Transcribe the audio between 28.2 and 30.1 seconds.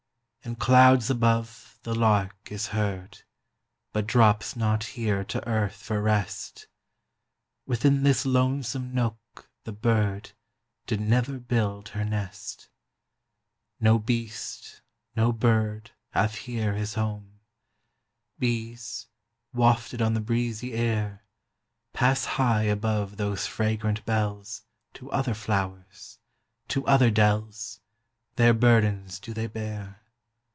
Their burdens do they bear.